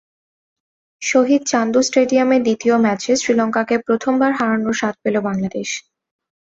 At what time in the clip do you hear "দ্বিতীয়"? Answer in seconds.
2.43-2.75